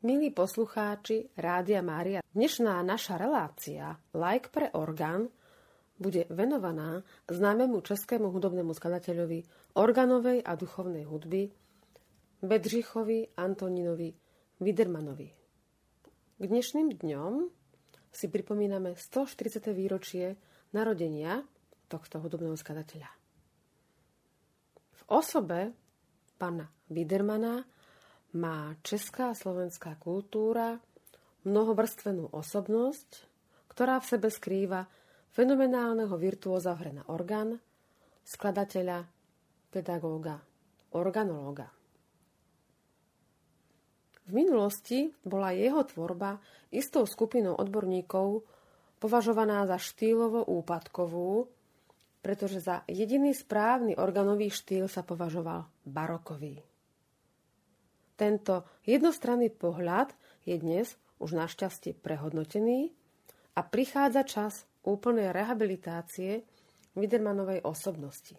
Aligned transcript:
Milí 0.00 0.32
poslucháči 0.32 1.28
Rádia 1.36 1.84
Mária, 1.84 2.24
dnešná 2.32 2.80
naša 2.80 3.20
relácia 3.20 4.00
Like 4.16 4.48
pre 4.48 4.72
orgán 4.72 5.28
bude 6.00 6.24
venovaná 6.32 7.04
známemu 7.28 7.84
českému 7.84 8.32
hudobnému 8.32 8.72
skladateľovi 8.72 9.44
organovej 9.76 10.40
a 10.40 10.56
duchovnej 10.56 11.04
hudby 11.04 11.52
Bedřichovi 12.40 13.36
Antoninovi 13.36 14.08
Widermanovi. 14.56 15.28
K 16.40 16.42
dnešným 16.48 16.96
dňom 16.96 17.32
si 18.08 18.32
pripomíname 18.32 18.96
140. 18.96 19.68
výročie 19.76 20.40
narodenia 20.72 21.44
tohto 21.92 22.24
hudobného 22.24 22.56
skladateľa. 22.56 23.10
V 24.96 25.02
osobe 25.12 25.76
pána 26.40 26.72
Widermana 26.88 27.68
má 28.36 28.78
česká 28.86 29.34
a 29.34 29.38
slovenská 29.38 29.98
kultúra 29.98 30.78
mnohovrstvenú 31.42 32.30
osobnosť, 32.30 33.26
ktorá 33.72 33.98
v 33.98 34.06
sebe 34.06 34.28
skrýva 34.28 34.86
fenomenálneho 35.32 36.12
virtuóza 36.20 36.76
v 36.76 36.80
hre 36.84 36.92
na 37.00 37.04
orgán, 37.08 37.58
skladateľa, 38.26 39.08
pedagóga, 39.72 40.38
organológa. 40.94 41.70
V 44.30 44.30
minulosti 44.30 45.10
bola 45.26 45.50
jeho 45.50 45.82
tvorba 45.82 46.38
istou 46.70 47.02
skupinou 47.02 47.58
odborníkov 47.58 48.46
považovaná 49.02 49.66
za 49.66 49.74
štýlovo 49.80 50.46
úpadkovú, 50.46 51.50
pretože 52.22 52.62
za 52.62 52.86
jediný 52.86 53.34
správny 53.34 53.98
organový 53.98 54.52
štýl 54.52 54.86
sa 54.86 55.02
považoval 55.02 55.66
barokový. 55.82 56.69
Tento 58.20 58.68
jednostranný 58.84 59.48
pohľad 59.48 60.12
je 60.44 60.60
dnes 60.60 60.84
už 61.24 61.40
našťastie 61.40 61.96
prehodnotený 61.96 62.92
a 63.56 63.64
prichádza 63.64 64.28
čas 64.28 64.68
úplnej 64.84 65.32
rehabilitácie 65.32 66.44
Widermanovej 66.92 67.64
osobnosti. 67.64 68.36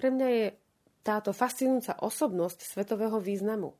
Pre 0.00 0.08
mňa 0.08 0.28
je 0.32 0.46
táto 1.04 1.36
fascinujúca 1.36 2.00
osobnosť 2.00 2.64
svetového 2.64 3.20
významu, 3.20 3.76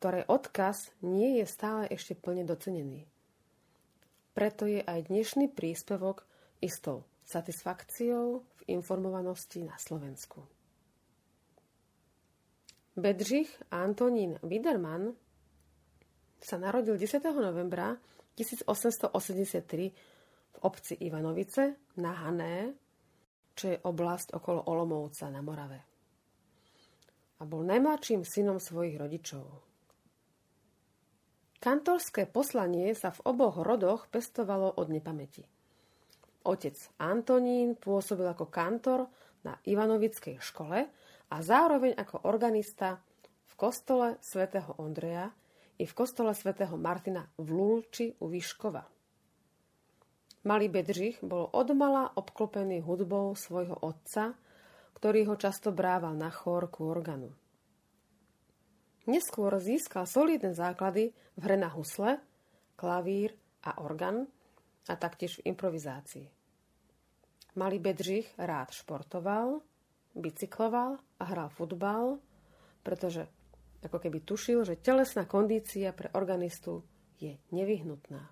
ktorej 0.00 0.24
odkaz 0.32 0.96
nie 1.04 1.36
je 1.40 1.44
stále 1.44 1.84
ešte 1.92 2.16
plne 2.16 2.48
docenený. 2.48 3.04
Preto 4.32 4.64
je 4.64 4.80
aj 4.80 5.12
dnešný 5.12 5.52
príspevok 5.52 6.24
istou 6.64 7.04
satisfakciou 7.28 8.40
v 8.40 8.60
informovanosti 8.72 9.68
na 9.68 9.76
Slovensku. 9.76 10.59
Bedřich 12.98 13.62
Antonín 13.70 14.34
Widerman 14.42 15.14
sa 16.42 16.58
narodil 16.58 16.98
10. 16.98 17.22
novembra 17.38 17.94
1883 18.34 19.94
v 20.50 20.56
obci 20.66 20.98
Ivanovice 20.98 21.78
na 22.02 22.10
Hané, 22.18 22.74
čo 23.54 23.70
je 23.70 23.78
oblasť 23.78 24.34
okolo 24.34 24.66
Olomovca 24.66 25.30
na 25.30 25.38
Morave. 25.38 25.80
A 27.38 27.46
bol 27.46 27.62
najmladším 27.62 28.26
synom 28.26 28.58
svojich 28.58 28.98
rodičov. 28.98 29.46
Kantorské 31.62 32.26
poslanie 32.26 32.90
sa 32.98 33.14
v 33.14 33.22
oboch 33.22 33.62
rodoch 33.62 34.10
pestovalo 34.10 34.66
od 34.66 34.90
nepamäti. 34.90 35.46
Otec 36.42 36.74
Antonín 36.98 37.78
pôsobil 37.78 38.26
ako 38.26 38.50
kantor 38.50 39.06
na 39.46 39.54
Ivanovickej 39.62 40.42
škole 40.42 40.90
a 41.30 41.36
zároveň 41.40 41.94
ako 41.94 42.26
organista 42.26 42.98
v 43.46 43.54
kostole 43.54 44.18
svätého 44.18 44.74
Ondreja 44.82 45.30
i 45.78 45.84
v 45.86 45.96
kostole 45.96 46.34
svätého 46.34 46.74
Martina 46.74 47.24
v 47.38 47.48
Lulči 47.54 48.12
u 48.18 48.26
Výškova. 48.28 48.82
Malý 50.40 50.68
Bedřich 50.72 51.20
bol 51.20 51.52
odmala 51.52 52.16
obklopený 52.16 52.80
hudbou 52.80 53.36
svojho 53.36 53.76
otca, 53.80 54.34
ktorý 54.96 55.28
ho 55.28 55.36
často 55.36 55.72
brával 55.72 56.16
na 56.16 56.32
chór 56.32 56.68
ku 56.72 56.88
organu. 56.88 57.32
Neskôr 59.08 59.52
získal 59.60 60.04
solidné 60.04 60.52
základy 60.52 61.12
v 61.36 61.40
hre 61.44 61.56
na 61.56 61.68
husle, 61.72 62.20
klavír 62.76 63.36
a 63.64 63.80
organ 63.80 64.28
a 64.88 64.94
taktiež 64.96 65.40
v 65.40 65.52
improvizácii. 65.52 66.26
Malý 67.56 67.78
Bedřich 67.78 68.32
rád 68.38 68.70
športoval, 68.72 69.60
bicykloval 70.20 71.00
a 71.20 71.24
hral 71.24 71.48
futbal, 71.48 72.20
pretože 72.84 73.26
ako 73.80 73.96
keby 73.96 74.20
tušil, 74.24 74.64
že 74.68 74.80
telesná 74.80 75.24
kondícia 75.24 75.92
pre 75.96 76.12
organistu 76.12 76.84
je 77.16 77.36
nevyhnutná. 77.52 78.28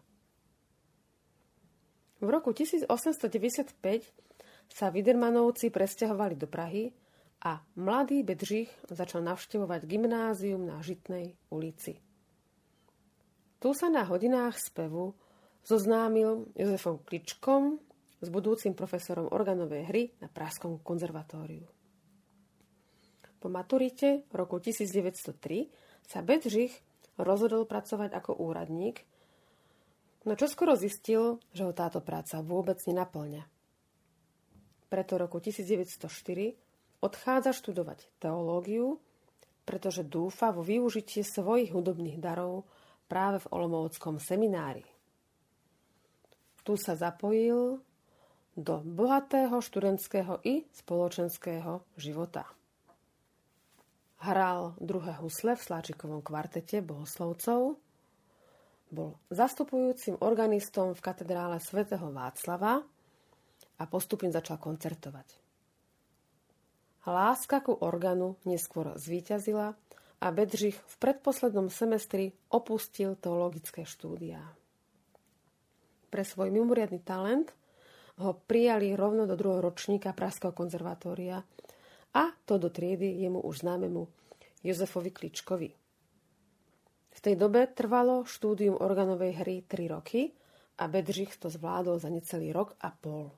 V 2.18 2.28
roku 2.28 2.52
1895 2.52 3.80
sa 4.68 4.92
Widermanovci 4.92 5.72
presťahovali 5.72 6.34
do 6.36 6.50
Prahy 6.50 6.92
a 7.46 7.62
mladý 7.78 8.26
Bedřich 8.26 8.68
začal 8.90 9.22
navštevovať 9.24 9.86
gymnázium 9.86 10.66
na 10.66 10.82
Žitnej 10.82 11.38
ulici. 11.54 12.02
Tu 13.58 13.68
sa 13.74 13.88
na 13.88 14.02
hodinách 14.04 14.58
spevu 14.58 15.14
zoznámil 15.62 16.50
Jozefom 16.58 17.02
Kličkom, 17.06 17.78
s 18.18 18.28
budúcim 18.34 18.74
profesorom 18.74 19.30
organovej 19.30 19.82
hry 19.86 20.02
na 20.18 20.26
Pražskom 20.26 20.82
konzervatóriu. 20.82 21.77
Po 23.38 23.46
maturite 23.46 24.26
roku 24.34 24.58
1903 24.58 25.70
sa 26.02 26.26
Bedřich 26.26 26.74
rozhodol 27.14 27.66
pracovať 27.70 28.10
ako 28.14 28.34
úradník, 28.42 29.06
no 30.26 30.34
čo 30.34 30.50
skoro 30.50 30.74
zistil, 30.74 31.38
že 31.54 31.62
ho 31.62 31.70
táto 31.70 32.02
práca 32.02 32.42
vôbec 32.42 32.82
nenaplňa. 32.82 33.46
Preto 34.88 35.20
roku 35.20 35.38
1904 35.38 36.02
odchádza 37.04 37.54
študovať 37.54 38.08
teológiu, 38.18 38.98
pretože 39.62 40.02
dúfa 40.02 40.50
vo 40.50 40.64
využitie 40.64 41.22
svojich 41.22 41.70
hudobných 41.76 42.18
darov 42.18 42.64
práve 43.06 43.38
v 43.44 43.50
Olomovskom 43.54 44.18
seminári. 44.18 44.82
Tu 46.64 46.74
sa 46.74 46.96
zapojil 46.96 47.80
do 48.58 48.74
bohatého 48.82 49.62
študentského 49.62 50.42
i 50.42 50.66
spoločenského 50.74 51.86
života. 51.94 52.57
Hral 54.18 54.74
druhé 54.82 55.14
husle 55.22 55.54
v 55.54 55.62
Sláčikovom 55.62 56.26
kvartete 56.26 56.82
bohoslovcov, 56.82 57.78
bol 58.88 59.20
zastupujúcim 59.28 60.18
organistom 60.24 60.96
v 60.96 61.04
katedrále 61.04 61.60
svätého 61.60 62.08
Václava 62.08 62.82
a 63.78 63.84
postupne 63.86 64.32
začal 64.32 64.56
koncertovať. 64.58 65.28
Láska 67.08 67.64
ku 67.64 67.72
organu 67.72 68.36
neskôr 68.44 68.92
zvíťazila 68.96 69.72
a 70.18 70.26
Bedřich 70.34 70.76
v 70.76 70.94
predposlednom 70.98 71.70
semestri 71.70 72.34
opustil 72.50 73.14
teologické 73.16 73.86
štúdia. 73.86 74.42
Pre 76.08 76.24
svoj 76.24 76.50
mimoriadný 76.50 77.00
talent 77.04 77.54
ho 78.18 78.34
prijali 78.34 78.98
rovno 78.98 79.30
do 79.30 79.38
druhého 79.38 79.62
ročníka 79.62 80.10
Pražského 80.10 80.50
konzervatória 80.50 81.44
a 82.18 82.34
to 82.42 82.58
do 82.58 82.66
triedy 82.66 83.06
jemu 83.22 83.40
už 83.46 83.62
známemu 83.62 84.10
Jozefovi 84.66 85.14
Kličkovi. 85.14 85.70
V 87.14 87.18
tej 87.22 87.34
dobe 87.38 87.70
trvalo 87.70 88.26
štúdium 88.26 88.74
organovej 88.74 89.32
hry 89.38 89.56
3 89.62 89.94
roky 89.94 90.34
a 90.78 90.90
Bedřich 90.90 91.38
to 91.38 91.46
zvládol 91.50 91.98
za 92.02 92.10
necelý 92.10 92.50
rok 92.50 92.74
a 92.82 92.90
pol. 92.90 93.30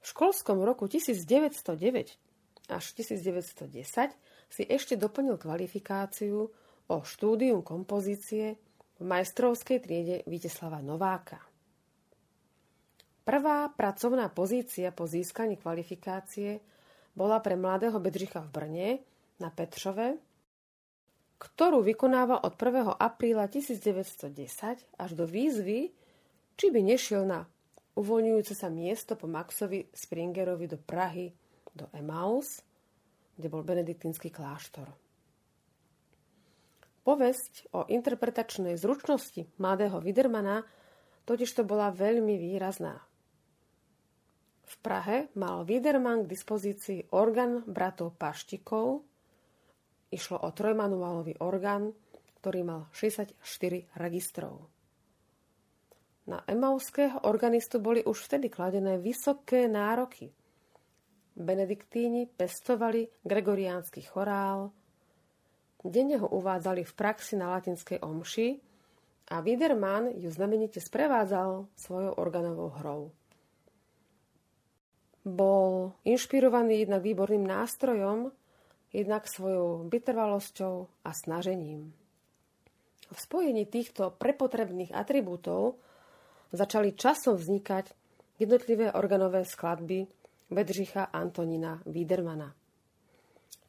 V 0.00 0.06
školskom 0.12 0.60
roku 0.60 0.84
1909 0.84 2.20
až 2.68 2.84
1910 2.92 4.12
si 4.52 4.62
ešte 4.68 5.00
doplnil 5.00 5.40
kvalifikáciu 5.40 6.52
o 6.88 6.96
štúdium 7.00 7.64
kompozície 7.64 8.60
v 9.00 9.02
majstrovskej 9.04 9.80
triede 9.80 10.16
Viteslava 10.28 10.84
Nováka. 10.84 11.40
Prvá 13.24 13.72
pracovná 13.72 14.28
pozícia 14.28 14.92
po 14.92 15.08
získaní 15.08 15.56
kvalifikácie 15.56 16.60
bola 17.14 17.38
pre 17.38 17.54
mladého 17.54 17.96
Bedřicha 18.02 18.42
v 18.42 18.50
Brne 18.50 18.88
na 19.38 19.50
Petrove, 19.50 20.18
ktorú 21.38 21.82
vykonával 21.82 22.42
od 22.42 22.54
1. 22.54 22.94
apríla 22.98 23.50
1910 23.50 24.34
až 24.98 25.10
do 25.14 25.24
výzvy, 25.26 25.90
či 26.54 26.66
by 26.70 26.80
nešiel 26.82 27.26
na 27.26 27.46
uvoľňujúce 27.94 28.54
sa 28.54 28.70
miesto 28.70 29.14
po 29.14 29.30
Maxovi 29.30 29.90
Springerovi 29.90 30.66
do 30.66 30.78
Prahy, 30.78 31.30
do 31.74 31.90
Emaus, 31.94 32.62
kde 33.34 33.50
bol 33.50 33.66
benediktínsky 33.66 34.30
kláštor. 34.30 34.86
Povesť 37.04 37.68
o 37.76 37.84
interpretačnej 37.84 38.80
zručnosti 38.80 39.44
mladého 39.60 40.00
Widermana 40.00 40.64
totiž 41.28 41.50
to 41.52 41.62
bola 41.66 41.92
veľmi 41.92 42.40
výrazná. 42.40 42.96
V 44.64 44.74
Prahe 44.80 45.28
mal 45.36 45.68
Widerman 45.68 46.24
k 46.24 46.32
dispozícii 46.32 47.12
orgán 47.12 47.64
bratov 47.68 48.16
Paštikov 48.16 49.04
Išlo 50.14 50.46
o 50.46 50.54
trojmanuálový 50.54 51.42
orgán, 51.42 51.90
ktorý 52.38 52.62
mal 52.62 52.86
64 52.94 53.34
registrov. 53.98 54.70
Na 56.30 56.38
emauského 56.46 57.26
organistu 57.26 57.82
boli 57.82 57.98
už 58.06 58.30
vtedy 58.30 58.46
kladené 58.46 59.02
vysoké 59.02 59.66
nároky. 59.66 60.30
Benediktíni 61.34 62.30
pestovali 62.30 63.10
gregoriánsky 63.26 64.06
chorál, 64.06 64.70
denne 65.82 66.16
ho 66.16 66.30
uvádzali 66.30 66.86
v 66.86 66.92
praxi 66.94 67.34
na 67.34 67.50
latinskej 67.58 67.98
omši 67.98 68.48
a 69.34 69.42
Widerman 69.42 70.14
ju 70.14 70.30
znamenite 70.30 70.78
sprevádzal 70.78 71.66
svojou 71.74 72.14
organovou 72.22 72.70
hrou. 72.78 73.02
Bol 75.24 75.96
inšpirovaný 76.04 76.84
jednak 76.84 77.00
výborným 77.00 77.48
nástrojom, 77.48 78.28
jednak 78.92 79.24
svojou 79.24 79.88
vytrvalosťou 79.88 80.74
a 81.02 81.10
snažením. 81.16 81.90
V 83.08 83.18
spojení 83.18 83.64
týchto 83.64 84.12
prepotrebných 84.14 84.92
atribútov 84.92 85.80
začali 86.52 86.92
časom 86.92 87.40
vznikať 87.40 87.90
jednotlivé 88.38 88.92
organové 88.92 89.48
skladby 89.48 90.06
Bedřicha 90.50 91.10
Antonina 91.10 91.80
Wiedermana. 91.88 92.54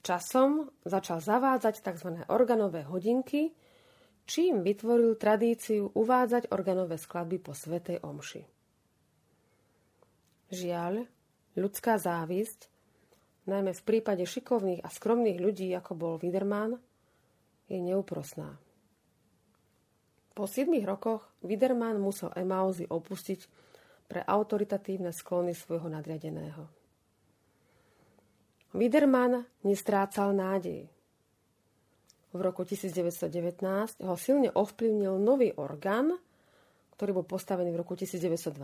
Časom 0.06 0.70
začal 0.86 1.18
zavádzať 1.18 1.82
tzv. 1.82 2.10
organové 2.30 2.86
hodinky, 2.86 3.50
čím 4.30 4.62
vytvoril 4.62 5.18
tradíciu 5.18 5.90
uvádzať 5.98 6.54
organové 6.54 7.02
skladby 7.02 7.38
po 7.42 7.58
Svetej 7.58 8.06
Omši. 8.06 8.42
Žiaľ, 10.54 11.10
ľudská 11.56 12.00
závisť 12.00 12.68
najmä 13.48 13.72
v 13.72 13.86
prípade 13.86 14.24
šikovných 14.26 14.84
a 14.84 14.90
skromných 14.90 15.40
ľudí, 15.40 15.72
ako 15.74 15.92
bol 15.96 16.14
Widerman, 16.18 16.78
je 17.66 17.80
neúprosná. 17.82 18.58
Po 20.36 20.44
7 20.46 20.68
rokoch 20.84 21.32
Widerman 21.42 21.96
musel 21.98 22.30
Emauzy 22.36 22.84
opustiť 22.84 23.40
pre 24.06 24.22
autoritatívne 24.22 25.10
sklony 25.16 25.56
svojho 25.56 25.88
nadriadeného. 25.90 26.68
Widerman 28.76 29.48
nestrácal 29.64 30.36
nádej. 30.36 30.92
V 32.36 32.40
roku 32.44 32.68
1919 32.68 34.04
ho 34.04 34.16
silne 34.20 34.52
ovplyvnil 34.52 35.16
nový 35.16 35.56
orgán, 35.56 36.12
ktorý 37.00 37.24
bol 37.24 37.26
postavený 37.26 37.72
v 37.72 37.80
roku 37.80 37.96
1912 37.96 38.60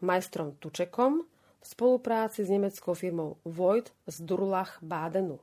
majstrom 0.00 0.56
Tučekom 0.56 1.33
v 1.64 1.66
spolupráci 1.66 2.44
s 2.44 2.52
nemeckou 2.52 2.92
firmou 2.92 3.40
Voigt 3.48 3.88
z 4.04 4.20
Durlach 4.20 4.76
Badenu. 4.84 5.40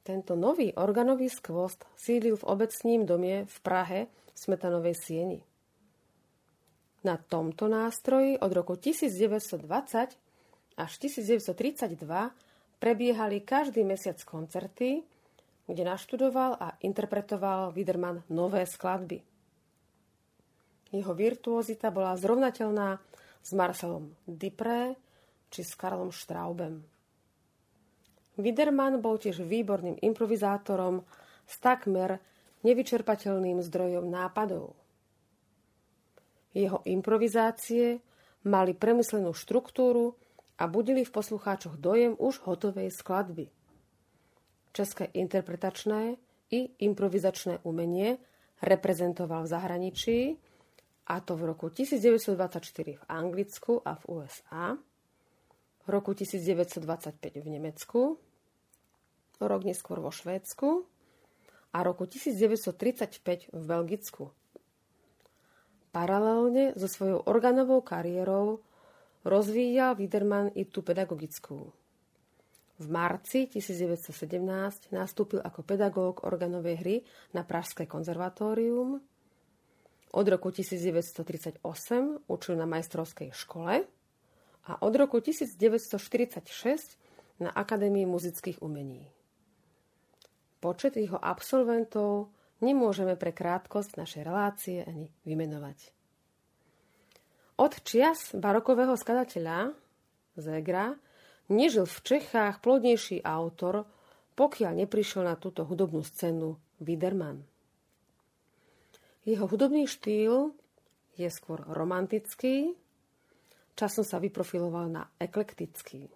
Tento 0.00 0.32
nový 0.32 0.72
organový 0.72 1.28
skvost 1.28 1.84
sídlil 1.92 2.40
v 2.40 2.48
obecním 2.48 3.04
dome 3.04 3.44
v 3.44 3.56
Prahe 3.60 4.08
v 4.08 4.38
Smetanovej 4.40 4.96
sieni. 4.96 5.44
Na 7.04 7.20
tomto 7.20 7.68
nástroji 7.68 8.40
od 8.40 8.48
roku 8.56 8.80
1920 8.80 10.16
až 10.80 10.90
1932 10.96 12.00
prebiehali 12.80 13.44
každý 13.44 13.84
mesiac 13.84 14.16
koncerty, 14.24 15.04
kde 15.68 15.82
naštudoval 15.84 16.56
a 16.56 16.80
interpretoval 16.80 17.76
Widerman 17.76 18.24
nové 18.32 18.64
skladby. 18.64 19.20
Jeho 20.88 21.12
virtuozita 21.12 21.92
bola 21.92 22.16
zrovnateľná 22.16 22.96
s 23.42 23.50
Marcelom 23.56 24.12
Dipré 24.26 24.94
či 25.48 25.64
s 25.64 25.72
Karlom 25.74 26.12
Straubem. 26.12 26.84
Widerman 28.38 29.02
bol 29.02 29.18
tiež 29.18 29.42
výborným 29.42 29.98
improvizátorom 29.98 31.02
s 31.48 31.54
takmer 31.58 32.22
nevyčerpateľným 32.62 33.58
zdrojom 33.66 34.06
nápadov. 34.06 34.78
Jeho 36.54 36.82
improvizácie 36.86 37.98
mali 38.46 38.72
premyslenú 38.74 39.34
štruktúru 39.34 40.14
a 40.58 40.66
budili 40.66 41.02
v 41.06 41.14
poslucháčoch 41.14 41.78
dojem 41.78 42.14
už 42.18 42.42
hotovej 42.46 42.90
skladby. 42.94 43.50
České 44.74 45.10
interpretačné 45.14 46.18
i 46.50 46.60
improvizačné 46.82 47.62
umenie 47.66 48.18
reprezentoval 48.62 49.46
v 49.46 49.52
zahraničí 49.52 50.18
a 51.08 51.24
to 51.24 51.40
v 51.40 51.48
roku 51.48 51.72
1924 51.72 53.00
v 53.00 53.04
Anglicku 53.08 53.80
a 53.80 53.96
v 53.96 54.02
USA, 54.12 54.76
v 54.76 55.88
roku 55.88 56.12
1925 56.12 56.84
v 57.40 57.46
Nemecku, 57.48 58.20
rok 59.40 59.62
neskôr 59.64 60.04
vo 60.04 60.12
Švédsku 60.12 60.84
a 61.72 61.78
roku 61.80 62.04
1935 62.04 63.48
v 63.56 63.62
Belgicku. 63.64 64.36
Paralelne 65.88 66.76
so 66.76 66.84
svojou 66.84 67.24
organovou 67.24 67.80
kariérou 67.80 68.60
rozvíjal 69.24 69.96
Widerman 69.96 70.52
i 70.52 70.68
tú 70.68 70.84
pedagogickú. 70.84 71.72
V 72.78 72.86
marci 72.86 73.48
1917 73.50 74.94
nastúpil 74.94 75.40
ako 75.42 75.64
pedagóg 75.64 76.22
organovej 76.22 76.76
hry 76.78 76.96
na 77.34 77.42
Pražské 77.42 77.88
konzervatórium 77.88 79.02
od 80.12 80.26
roku 80.28 80.48
1938 80.50 81.60
učil 82.28 82.54
na 82.56 82.66
majstrovskej 82.66 83.30
škole 83.32 83.84
a 84.68 84.72
od 84.80 84.94
roku 84.96 85.20
1946 85.20 86.96
na 87.38 87.50
Akadémii 87.52 88.08
muzických 88.08 88.60
umení. 88.64 89.08
Počet 90.58 90.98
jeho 90.98 91.16
absolventov 91.22 92.34
nemôžeme 92.58 93.14
pre 93.14 93.30
krátkosť 93.30 93.94
našej 93.94 94.22
relácie 94.26 94.82
ani 94.82 95.06
vymenovať. 95.22 95.94
Od 97.58 97.72
čias 97.82 98.34
barokového 98.34 98.94
skladateľa 98.94 99.74
Zegra 100.38 100.94
nežil 101.50 101.86
v 101.86 101.98
Čechách 102.06 102.62
plodnejší 102.62 103.26
autor, 103.26 103.86
pokiaľ 104.38 104.86
neprišiel 104.86 105.26
na 105.26 105.34
túto 105.34 105.66
hudobnú 105.66 106.06
scénu 106.06 106.54
Widerman. 106.78 107.42
Jeho 109.28 109.44
hudobný 109.44 109.84
štýl 109.84 110.56
je 111.20 111.28
skôr 111.28 111.60
romantický, 111.60 112.72
časom 113.76 114.00
sa 114.00 114.16
vyprofiloval 114.16 114.88
na 114.88 115.04
eklektický. 115.20 116.08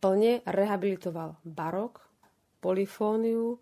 Plne 0.00 0.40
rehabilitoval 0.48 1.36
barok, 1.44 2.00
polifóniu 2.64 3.60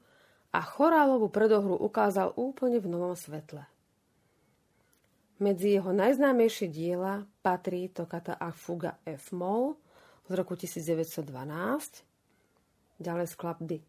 a 0.55 0.63
chorálovú 0.63 1.27
predohru 1.27 1.75
ukázal 1.75 2.31
úplne 2.39 2.79
v 2.79 2.87
novom 2.87 3.19
svetle. 3.19 3.67
Medzi 5.43 5.75
jeho 5.75 5.91
najznámejšie 5.91 6.71
diela 6.71 7.27
patrí 7.43 7.91
Tokata 7.91 8.39
a 8.39 8.55
Fuga 8.55 9.03
F-moll 9.11 9.75
z 10.31 10.33
roku 10.39 10.55
1912, 10.55 11.27
ďalej 12.95 13.27
skladby 13.27 13.83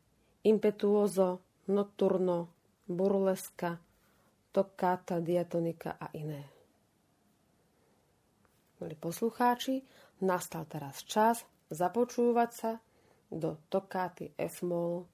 Impetuoso, 0.49 1.45
Nocturno, 1.69 2.49
Burleska, 2.89 3.90
tokáta, 4.51 5.19
diatonika 5.19 5.97
a 5.97 6.11
iné. 6.13 6.45
Milí 8.77 8.95
poslucháči, 8.99 9.81
nastal 10.21 10.67
teraz 10.69 11.01
čas 11.07 11.43
započúvať 11.71 12.49
sa 12.51 12.71
do 13.31 13.57
tokáty 13.71 14.35
F-moll 14.35 15.07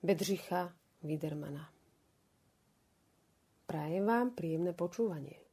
Bedřicha 0.00 0.72
Widermana. 1.04 1.68
Prajem 3.66 4.04
vám 4.06 4.32
príjemné 4.32 4.72
počúvanie. 4.72 5.45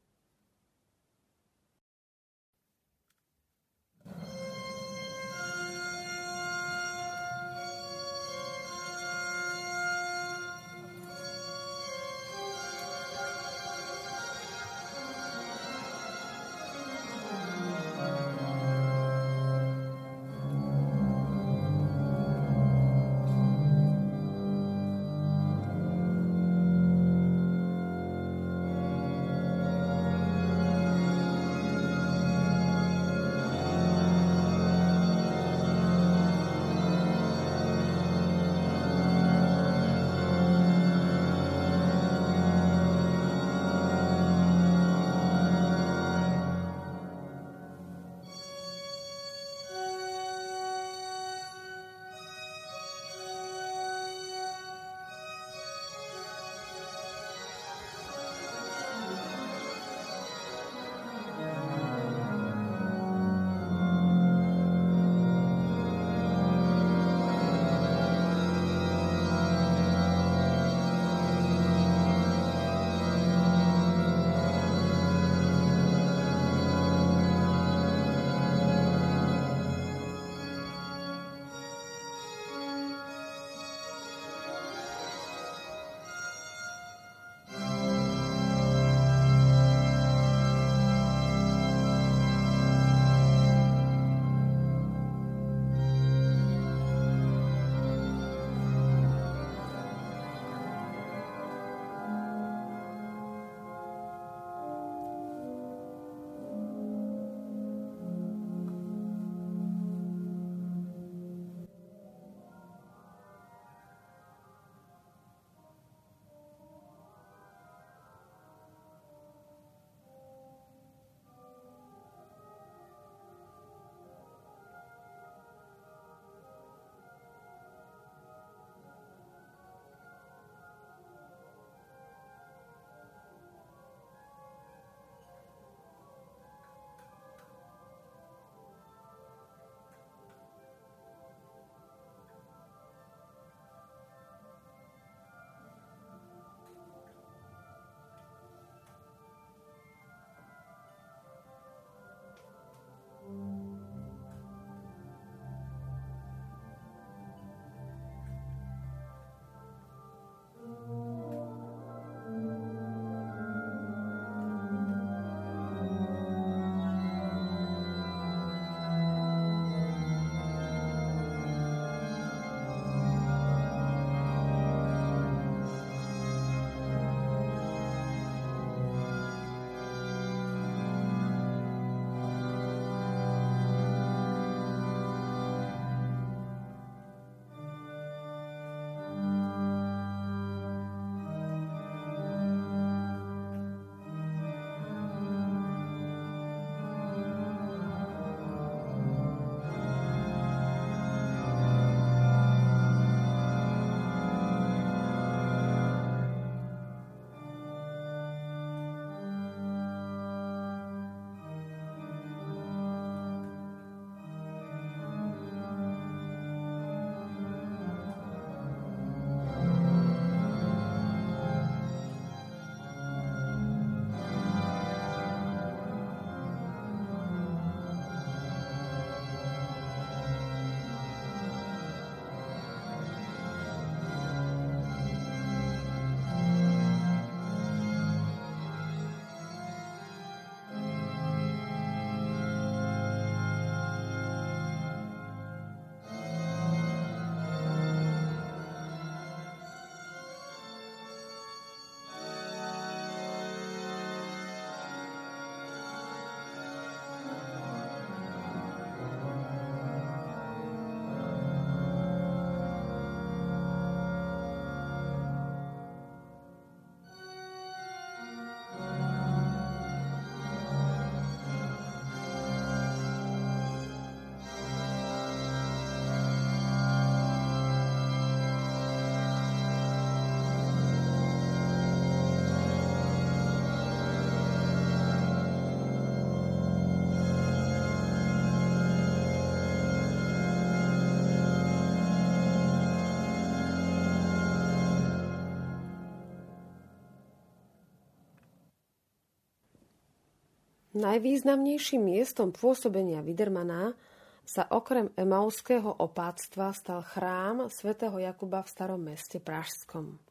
Najvýznamnejším 300.94 302.06
miestom 302.06 302.54
pôsobenia 302.54 303.26
Widermana 303.26 303.98
sa 304.46 304.70
okrem 304.70 305.10
emauského 305.18 305.90
opáctva 305.90 306.70
stal 306.70 307.02
chrám 307.02 307.66
svätého 307.66 308.14
Jakuba 308.22 308.62
v 308.62 308.70
starom 308.70 309.02
meste 309.02 309.42
Pražskom. 309.42 310.22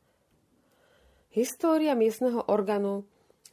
História 1.35 1.99
miestneho 1.99 2.47
orgánu 2.47 3.03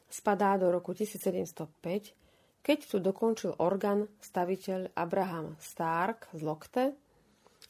spadá 0.05 0.53
do 0.61 0.69
roku 0.69 0.93
1705, 0.93 2.13
keď 2.61 2.77
tu 2.85 3.01
dokončil 3.01 3.57
orgán 3.57 4.05
staviteľ 4.21 4.93
Abraham 4.93 5.57
Stark 5.57 6.29
z 6.29 6.45
Lokte 6.45 6.93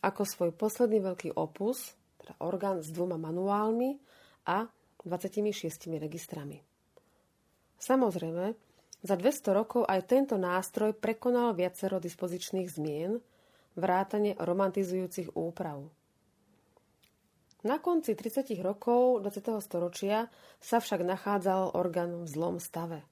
ako 0.03 0.27
svoj 0.27 0.51
posledný 0.51 0.99
veľký 0.99 1.39
opus, 1.39 1.95
teda 2.19 2.35
orgán 2.43 2.83
s 2.83 2.91
dvoma 2.91 3.15
manuálmi 3.15 3.95
a 4.51 4.67
26 4.99 5.95
registrami. 5.95 6.59
Samozrejme, 7.79 8.67
za 8.99 9.15
200 9.15 9.55
rokov 9.55 9.81
aj 9.87 10.11
tento 10.11 10.35
nástroj 10.35 10.91
prekonal 10.91 11.55
viacero 11.55 12.03
dispozičných 12.03 12.67
zmien, 12.67 13.15
vrátane 13.79 14.35
romantizujúcich 14.35 15.39
úprav. 15.39 15.87
Na 17.63 17.79
konci 17.79 18.15
30 18.15 18.55
rokov 18.63 19.19
20. 19.23 19.59
storočia 19.59 20.31
sa 20.63 20.79
však 20.79 21.03
nachádzal 21.03 21.75
orgán 21.75 22.23
v 22.23 22.27
zlom 22.27 22.55
stave. 22.59 23.03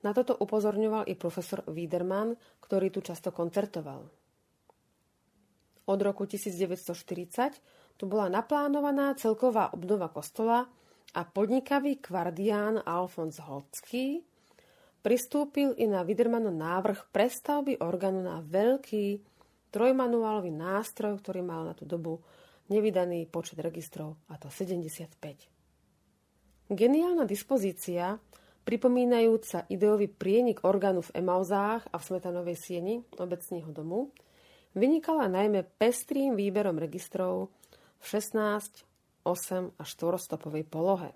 Na 0.00 0.16
toto 0.16 0.36
upozorňoval 0.36 1.08
i 1.08 1.16
profesor 1.16 1.64
Wiedermann, 1.68 2.36
ktorý 2.64 2.88
tu 2.88 3.04
často 3.04 3.32
koncertoval. 3.32 4.08
Od 5.88 6.00
roku 6.00 6.24
1940 6.24 8.00
tu 8.00 8.08
bola 8.08 8.32
naplánovaná 8.32 9.12
celková 9.16 9.72
obnova 9.76 10.08
kostola 10.08 10.64
a 11.12 11.20
podnikavý 11.24 12.00
kvardián 12.00 12.80
Alfons 12.80 13.40
Holcký 13.44 14.29
pristúpil 15.00 15.72
i 15.76 15.88
na 15.88 16.04
Widermanov 16.04 16.54
návrh 16.54 17.08
prestavby 17.12 17.80
orgánu 17.80 18.20
na 18.24 18.44
veľký 18.44 19.20
trojmanuálový 19.72 20.52
nástroj, 20.52 21.18
ktorý 21.20 21.40
mal 21.40 21.64
na 21.64 21.74
tú 21.74 21.88
dobu 21.88 22.20
nevydaný 22.70 23.26
počet 23.26 23.58
registrov, 23.58 24.16
a 24.30 24.38
to 24.38 24.46
75. 24.46 25.10
Geniálna 26.70 27.26
dispozícia, 27.26 28.14
pripomínajúca 28.62 29.66
ideový 29.66 30.06
prienik 30.06 30.62
orgánu 30.62 31.02
v 31.02 31.18
Emauzách 31.18 31.90
a 31.90 31.96
v 31.98 32.06
Smetanovej 32.06 32.56
sieni 32.56 33.02
obecního 33.18 33.74
domu, 33.74 34.14
vynikala 34.78 35.26
najmä 35.26 35.66
pestrým 35.82 36.38
výberom 36.38 36.78
registrov 36.78 37.50
v 37.98 38.04
16, 38.06 38.86
8 39.26 39.74
a 39.74 39.82
4 39.82 40.26
stopovej 40.30 40.64
polohe. 40.70 41.10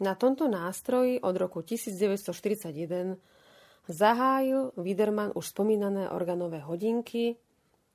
Na 0.00 0.14
tomto 0.14 0.48
nástroji 0.48 1.20
od 1.20 1.36
roku 1.36 1.62
1941 1.62 3.16
zahájil 3.88 4.72
Widerman 4.76 5.32
už 5.34 5.52
spomínané 5.52 6.10
organové 6.10 6.62
hodinky, 6.62 7.36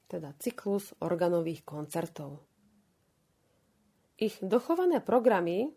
teda 0.08 0.34
cyklus 0.40 0.94
organových 1.00 1.64
koncertov. 1.64 2.40
Ich 4.18 4.42
dochované 4.42 5.00
programy 5.00 5.70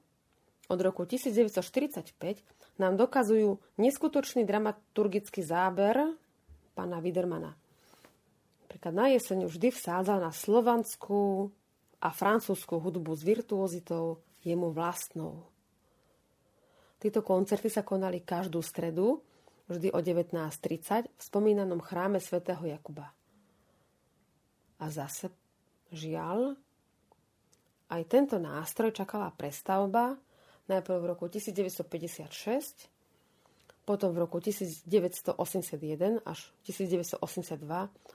od 0.71 0.81
roku 0.81 1.05
1945 1.05 2.17
nám 2.79 2.97
dokazujú 2.97 3.59
neskutočný 3.77 4.49
dramaturgický 4.49 5.43
záber 5.45 6.17
pána 6.73 7.03
Widermana. 7.03 7.53
Napríklad 8.65 8.95
na 8.95 9.07
jeseň 9.13 9.51
vždy 9.51 9.69
vsádzal 9.75 10.23
na 10.23 10.33
slovanskú 10.33 11.51
a 12.01 12.09
francúzskú 12.15 12.81
hudbu 12.81 13.13
s 13.13 13.23
virtuozitou 13.27 14.23
jemu 14.41 14.73
vlastnou. 14.73 15.51
Tieto 17.01 17.25
koncerty 17.25 17.73
sa 17.73 17.81
konali 17.81 18.21
každú 18.21 18.61
stredu, 18.61 19.25
vždy 19.73 19.89
o 19.97 20.05
19.30 20.05 21.09
v 21.09 21.23
spomínanom 21.25 21.81
chráme 21.81 22.21
svätého 22.21 22.61
Jakuba. 22.61 23.09
A 24.81 24.85
zase, 24.93 25.33
žiaľ, 25.89 26.61
aj 27.89 28.03
tento 28.05 28.37
nástroj 28.37 28.93
čakala 28.93 29.33
prestavba 29.33 30.21
najprv 30.69 30.97
v 31.01 31.07
roku 31.09 31.25
1956, 31.27 32.93
potom 33.89 34.13
v 34.13 34.19
roku 34.23 34.39
1981 34.39 36.21
až 36.23 36.39
1982 36.63 37.17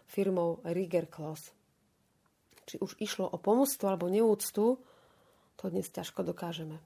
firmou 0.08 0.62
Rieger 0.62 1.10
Kloss. 1.10 1.52
Či 2.70 2.80
už 2.80 3.02
išlo 3.02 3.26
o 3.28 3.38
pomôctvo 3.42 3.90
alebo 3.90 4.08
neúctu, 4.14 4.78
to 5.58 5.66
dnes 5.68 5.90
ťažko 5.90 6.22
dokážeme. 6.22 6.80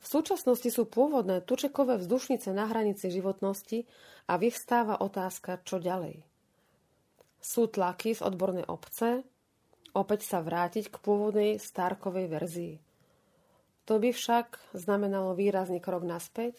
V 0.00 0.06
súčasnosti 0.08 0.72
sú 0.72 0.88
pôvodné 0.88 1.44
tučekové 1.44 2.00
vzdušnice 2.00 2.56
na 2.56 2.64
hranici 2.64 3.12
životnosti 3.12 3.84
a 4.32 4.40
vyvstáva 4.40 5.04
otázka, 5.04 5.60
čo 5.60 5.76
ďalej. 5.76 6.24
Sú 7.40 7.68
tlaky 7.68 8.16
z 8.16 8.24
odbornej 8.24 8.64
obce 8.64 9.24
opäť 9.92 10.24
sa 10.24 10.40
vrátiť 10.40 10.88
k 10.88 10.96
pôvodnej 11.04 11.60
Starkovej 11.60 12.26
verzii. 12.32 12.74
To 13.84 14.00
by 14.00 14.14
však 14.14 14.56
znamenalo 14.72 15.36
výrazný 15.36 15.82
krok 15.82 16.06
naspäť 16.06 16.56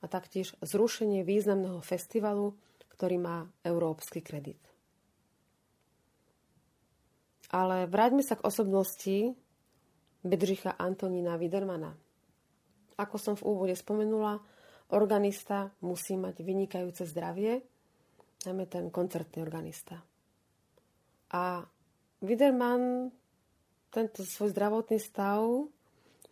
a 0.00 0.08
taktiež 0.08 0.56
zrušenie 0.64 1.26
významného 1.26 1.82
festivalu, 1.84 2.56
ktorý 2.96 3.16
má 3.20 3.38
európsky 3.66 4.24
kredit. 4.24 4.60
Ale 7.52 7.84
vráťme 7.84 8.24
sa 8.24 8.38
k 8.38 8.46
osobnosti 8.48 9.36
Bedřicha 10.24 10.72
Antonína 10.78 11.36
Widermana– 11.36 11.92
ako 12.96 13.16
som 13.18 13.34
v 13.38 13.46
úvode 13.46 13.74
spomenula, 13.76 14.40
organista 14.92 15.72
musí 15.80 16.20
mať 16.20 16.44
vynikajúce 16.44 17.08
zdravie, 17.08 17.64
najmä 18.44 18.64
ten 18.68 18.92
koncertný 18.92 19.40
organista. 19.40 20.02
A 21.32 21.64
Widerman 22.22 23.08
tento 23.88 24.24
svoj 24.24 24.52
zdravotný 24.52 25.00
stav 25.00 25.42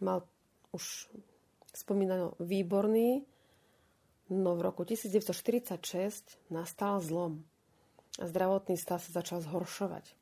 mal 0.00 0.24
už 0.72 1.08
spomínano 1.72 2.36
výborný, 2.40 3.24
no 4.30 4.50
v 4.54 4.60
roku 4.60 4.84
1946 4.84 6.38
nastal 6.52 7.00
zlom 7.02 7.42
a 8.18 8.24
zdravotný 8.26 8.76
stav 8.76 9.00
sa 9.02 9.22
začal 9.22 9.44
zhoršovať. 9.44 10.14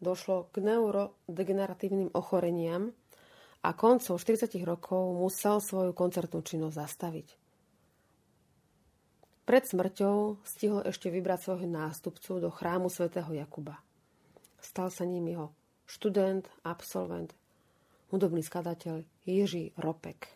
Došlo 0.00 0.52
k 0.52 0.60
neurodegeneratívnym 0.60 2.12
ochoreniam, 2.12 2.92
a 3.62 3.72
koncom 3.72 4.18
40 4.18 4.52
rokov 4.64 5.16
musel 5.16 5.60
svoju 5.62 5.92
koncertnú 5.96 6.42
činnosť 6.44 6.76
zastaviť. 6.76 7.28
Pred 9.46 9.62
smrťou 9.62 10.42
stihol 10.42 10.82
ešte 10.82 11.06
vybrať 11.06 11.46
svojho 11.46 11.70
nástupcu 11.70 12.42
do 12.42 12.50
chrámu 12.50 12.90
svätého 12.90 13.30
Jakuba. 13.30 13.78
Stal 14.58 14.90
sa 14.90 15.06
ním 15.06 15.30
jeho 15.30 15.54
študent, 15.86 16.50
absolvent, 16.66 17.30
hudobný 18.10 18.42
skladateľ 18.42 19.06
Jiří 19.22 19.78
Ropek. 19.78 20.34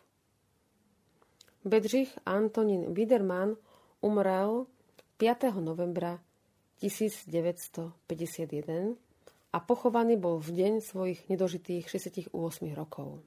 Bedřich 1.67 2.15
Antonín 2.23 2.95
Widerman 2.95 3.59
umrel 3.99 4.71
5. 5.19 5.59
novembra 5.59 6.23
1951 6.79 9.10
a 9.51 9.57
pochovaný 9.59 10.15
bol 10.15 10.39
v 10.39 10.55
deň 10.55 10.73
svojich 10.79 11.27
nedožitých 11.27 11.87
68 11.91 12.31
rokov. 12.71 13.19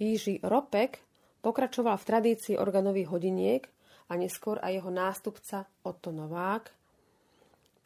Jiří 0.00 0.40
Ropek 0.42 0.98
pokračoval 1.44 1.96
v 2.00 2.08
tradícii 2.08 2.54
organových 2.58 3.08
hodiniek 3.12 3.62
a 4.10 4.18
neskôr 4.18 4.58
aj 4.58 4.82
jeho 4.82 4.90
nástupca 4.90 5.70
Otto 5.86 6.10
Novák, 6.10 6.72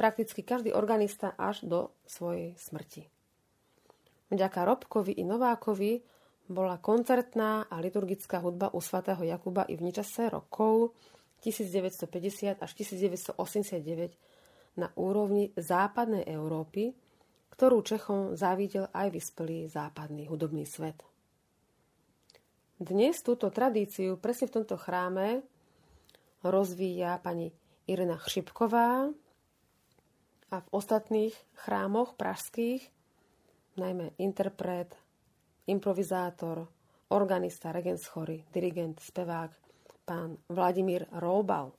prakticky 0.00 0.42
každý 0.42 0.72
organista 0.72 1.34
až 1.37 1.66
do 1.66 1.80
svojej 2.08 2.56
smrti. 2.56 3.06
Vďaka 4.32 4.64
Robkovi 4.64 5.12
i 5.20 5.24
Novákovi 5.26 5.92
bola 6.48 6.80
koncertná 6.80 7.68
a 7.68 7.80
liturgická 7.80 8.40
hudba 8.40 8.72
u 8.72 8.80
svatého 8.80 9.24
Jakuba 9.24 9.64
i 9.68 9.76
v 9.76 9.84
ničase 9.90 10.28
rokov 10.32 10.96
1950 11.44 12.62
až 12.64 12.70
1989 12.72 14.34
na 14.76 14.90
úrovni 14.98 15.54
západnej 15.54 16.26
Európy, 16.26 16.94
ktorú 17.54 17.87
Čechom 17.87 18.34
závidel 18.34 18.90
aj 18.90 19.08
vyspelý 19.14 19.70
západný 19.70 20.26
hudobný 20.26 20.66
svet. 20.66 20.98
Dnes 22.74 23.22
túto 23.22 23.54
tradíciu 23.54 24.18
presne 24.18 24.50
v 24.50 24.54
tomto 24.60 24.74
chráme 24.74 25.46
rozvíja 26.42 27.22
pani 27.22 27.54
Irena 27.87 28.18
Chřipková 28.18 29.14
a 30.50 30.56
v 30.58 30.68
ostatných 30.74 31.34
chrámoch 31.54 32.18
pražských, 32.18 32.90
najmä 33.78 34.18
interpret, 34.18 34.90
improvizátor, 35.70 36.66
organista, 37.14 37.72
regens 37.72 38.06
chory, 38.06 38.44
dirigent, 38.50 39.00
spevák, 39.00 39.50
pán 40.04 40.37
Vladimír 40.48 41.06
Roubal. 41.12 41.72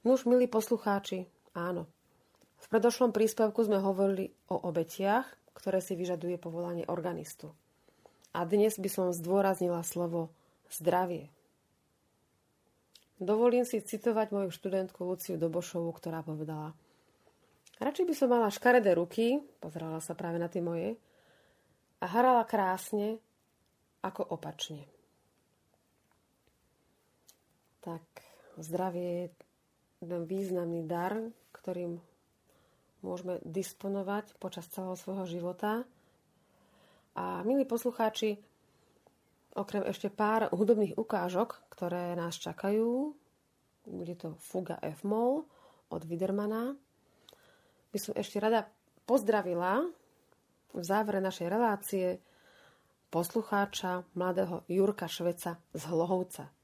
Nuž, 0.00 0.24
milí 0.24 0.48
poslucháči, 0.48 1.28
áno. 1.52 1.84
V 2.56 2.66
predošlom 2.72 3.12
príspevku 3.12 3.60
sme 3.68 3.84
hovorili 3.84 4.32
o 4.48 4.56
obetiach, 4.56 5.28
ktoré 5.52 5.84
si 5.84 5.92
vyžaduje 5.92 6.40
povolanie 6.40 6.88
organistu. 6.88 7.52
A 8.32 8.48
dnes 8.48 8.80
by 8.80 8.88
som 8.88 9.12
zdôraznila 9.12 9.84
slovo 9.84 10.32
zdravie. 10.72 11.28
Dovolím 13.20 13.68
si 13.68 13.84
citovať 13.84 14.32
moju 14.32 14.48
študentku 14.48 15.04
Luciu 15.04 15.36
Dobošovu, 15.36 15.92
ktorá 15.92 16.24
povedala 16.24 16.72
Radšej 17.76 18.08
by 18.08 18.14
som 18.16 18.32
mala 18.32 18.48
škaredé 18.48 18.96
ruky, 18.96 19.36
pozerala 19.60 20.00
sa 20.00 20.16
práve 20.16 20.40
na 20.40 20.48
tie 20.48 20.64
moje, 20.64 20.96
a 22.00 22.08
hrala 22.08 22.48
krásne, 22.48 23.20
ako 24.00 24.32
opačne. 24.32 24.88
Tak 27.84 28.04
zdravie 28.56 29.28
významný 30.00 30.88
dar, 30.88 31.20
ktorým 31.52 32.00
môžeme 33.04 33.40
disponovať 33.44 34.36
počas 34.40 34.68
celého 34.72 34.96
svojho 34.96 35.24
života. 35.28 35.84
A 37.16 37.44
milí 37.44 37.68
poslucháči, 37.68 38.40
okrem 39.56 39.84
ešte 39.88 40.08
pár 40.08 40.48
hudobných 40.52 40.96
ukážok, 40.96 41.68
ktoré 41.68 42.16
nás 42.16 42.40
čakajú, 42.40 43.12
bude 43.88 44.14
to 44.16 44.36
Fuga 44.40 44.80
F-moll 45.00 45.44
od 45.90 46.02
Widermana, 46.06 46.76
by 47.90 47.98
som 47.98 48.14
ešte 48.14 48.38
rada 48.38 48.70
pozdravila 49.04 49.82
v 50.70 50.82
závere 50.86 51.18
našej 51.18 51.46
relácie 51.50 52.06
poslucháča 53.10 54.06
mladého 54.14 54.62
Jurka 54.70 55.10
Šveca 55.10 55.58
z 55.74 55.82
Hlohovca. 55.90 56.59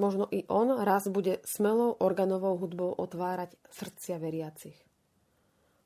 Možno 0.00 0.24
i 0.32 0.48
on 0.48 0.72
raz 0.80 1.12
bude 1.12 1.44
smelou 1.44 1.92
organovou 2.00 2.56
hudbou 2.56 2.96
otvárať 2.96 3.52
srdcia 3.68 4.16
veriacich. 4.16 4.78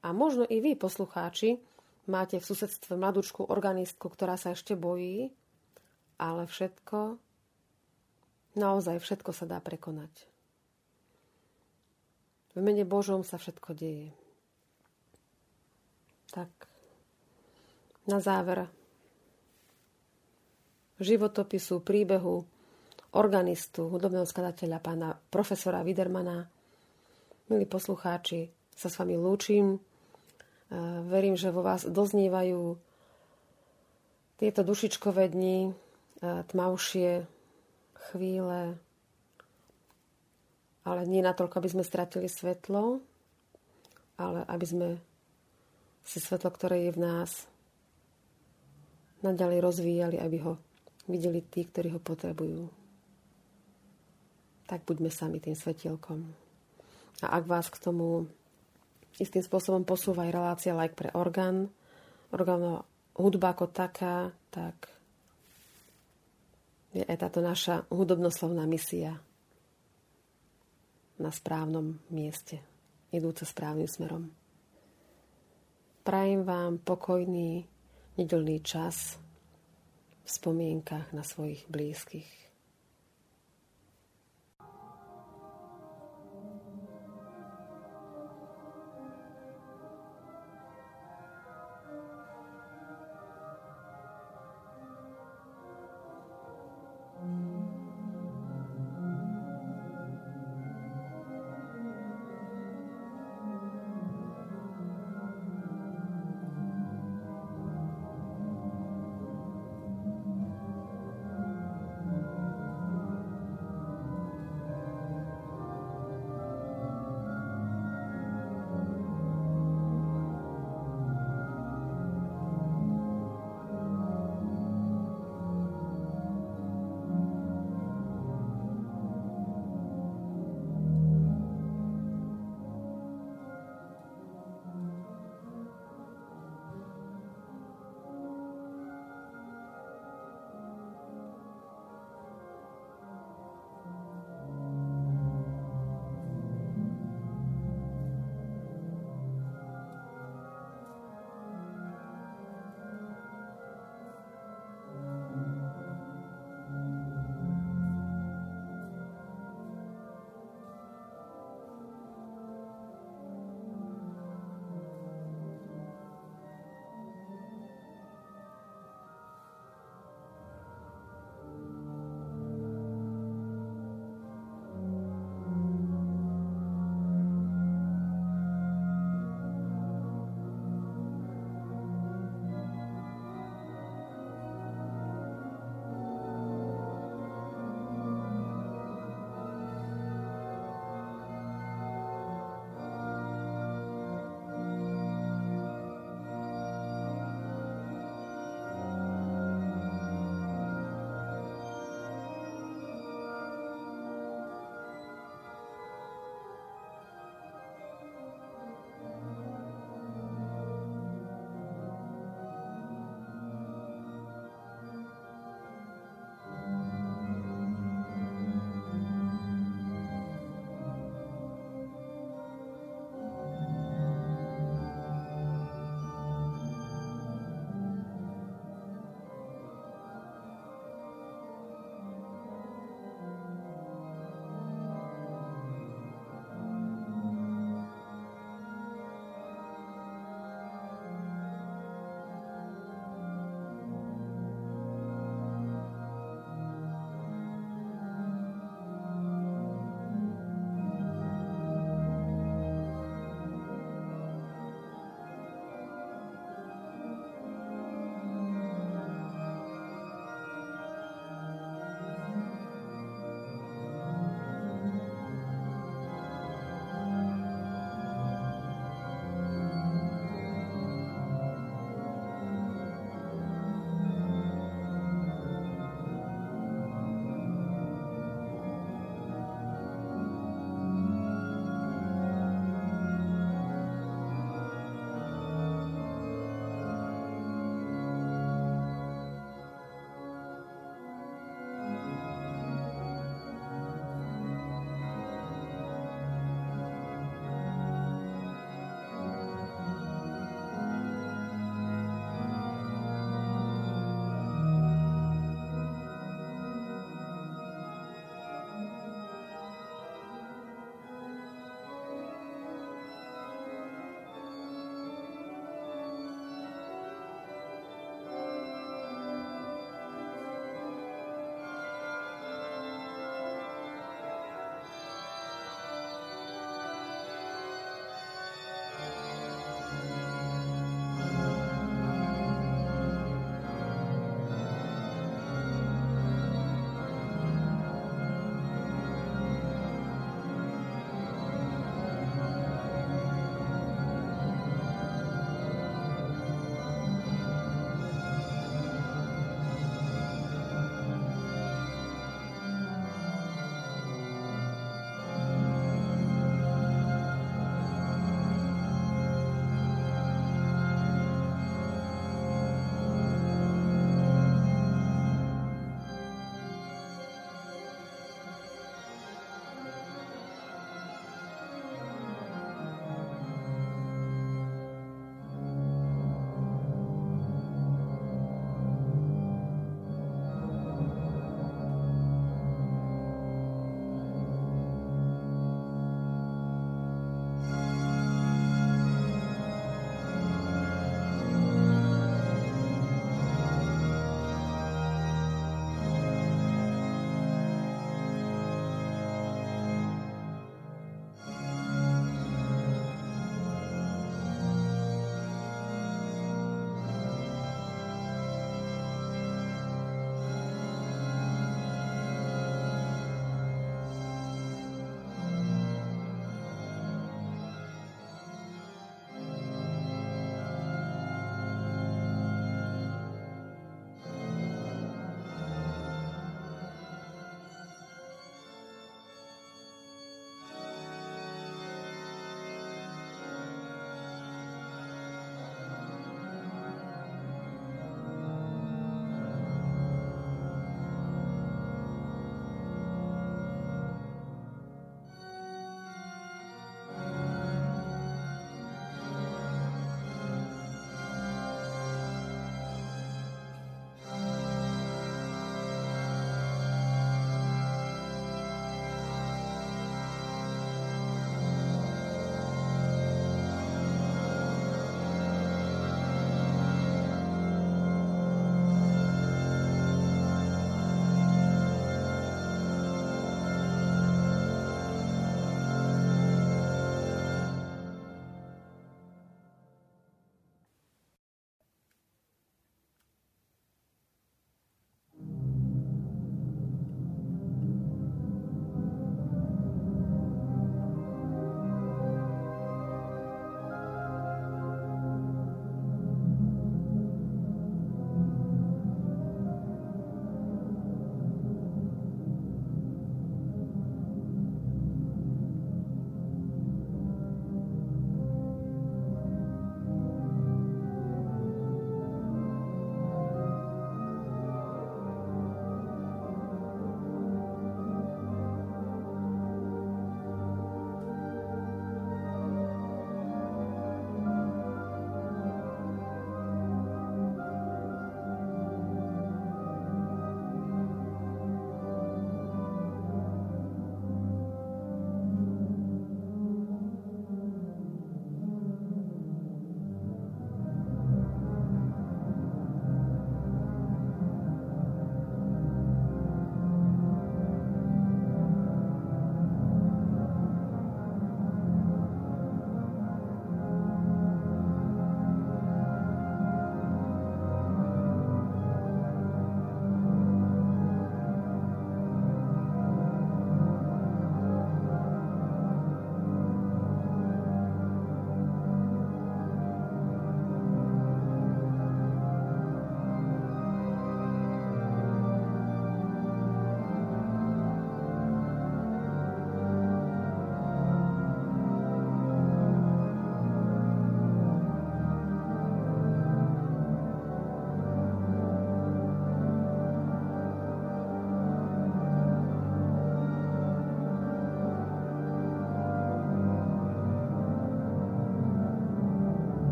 A 0.00 0.16
možno 0.16 0.48
i 0.48 0.64
vy, 0.64 0.80
poslucháči, 0.80 1.60
máte 2.08 2.40
v 2.40 2.48
susedstve 2.48 2.96
mladúčku 2.96 3.44
organistku, 3.44 4.08
ktorá 4.08 4.40
sa 4.40 4.56
ešte 4.56 4.72
bojí, 4.72 5.28
ale 6.16 6.48
všetko, 6.48 7.20
naozaj 8.56 8.96
všetko 8.96 9.30
sa 9.36 9.44
dá 9.44 9.60
prekonať. 9.60 10.10
V 12.56 12.64
mene 12.64 12.88
Božom 12.88 13.20
sa 13.22 13.36
všetko 13.36 13.76
deje. 13.76 14.08
Tak, 16.32 16.50
na 18.08 18.24
záver 18.24 18.72
životopisu, 20.96 21.84
príbehu 21.84 22.48
organistu, 23.16 23.88
hudobného 23.88 24.28
skladateľa 24.28 24.78
pána 24.84 25.08
profesora 25.32 25.80
Widermana. 25.80 26.44
Milí 27.48 27.64
poslucháči, 27.64 28.52
sa 28.76 28.92
s 28.92 28.98
vami 29.00 29.16
lúčim. 29.16 29.80
Verím, 31.08 31.32
že 31.32 31.48
vo 31.48 31.64
vás 31.64 31.88
doznievajú 31.88 32.76
tieto 34.36 34.60
dušičkové 34.60 35.32
dni, 35.32 35.72
tmavšie 36.22 37.24
chvíle, 38.12 38.76
ale 40.84 41.00
nie 41.08 41.24
natoľko, 41.24 41.58
aby 41.58 41.68
sme 41.72 41.84
stratili 41.84 42.28
svetlo, 42.28 43.00
ale 44.20 44.40
aby 44.46 44.66
sme 44.68 44.88
si 46.04 46.20
svetlo, 46.20 46.52
ktoré 46.52 46.88
je 46.88 46.92
v 46.94 47.02
nás, 47.02 47.30
naďalej 49.24 49.58
rozvíjali, 49.58 50.16
aby 50.20 50.36
ho 50.46 50.60
videli 51.10 51.42
tí, 51.42 51.66
ktorí 51.66 51.96
ho 51.96 52.00
potrebujú. 52.00 52.77
Tak 54.68 54.84
buďme 54.84 55.08
sami 55.08 55.40
tým 55.40 55.56
svetielkom. 55.56 56.28
A 57.24 57.26
ak 57.40 57.44
vás 57.48 57.66
k 57.72 57.80
tomu 57.80 58.28
istým 59.18 59.42
spôsobom 59.42 59.82
posúva 59.82 60.28
aj 60.28 60.36
relácia 60.36 60.76
like 60.76 60.94
pre 60.94 61.10
orgán, 61.16 61.72
orgánová 62.30 62.84
hudba 63.18 63.56
ako 63.56 63.66
taká, 63.72 64.30
tak 64.52 64.92
je 66.94 67.02
aj 67.02 67.18
táto 67.18 67.42
naša 67.42 67.84
hudobnoslovná 67.90 68.68
misia 68.68 69.18
na 71.18 71.34
správnom 71.34 71.98
mieste, 72.14 72.62
idúca 73.10 73.42
správnym 73.42 73.90
smerom. 73.90 74.30
Prajem 76.06 76.46
vám 76.46 76.78
pokojný 76.80 77.66
nedelný 78.16 78.64
čas 78.64 79.18
v 80.24 80.28
spomienkach 80.30 81.12
na 81.12 81.26
svojich 81.26 81.66
blízkych. 81.68 82.47